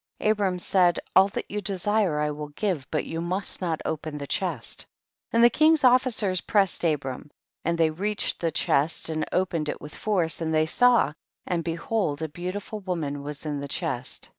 [0.17, 0.31] 1 2.
[0.31, 4.25] Abram said, all that you desire I will give, but you must not open the
[4.25, 4.87] chest.
[5.29, 5.29] 13.
[5.33, 7.29] And the king's officers pressed Abram,
[7.63, 11.13] and they reached the chest and opened it with force, and they saw,
[11.45, 14.27] and behold a beautiful woman was in the chest.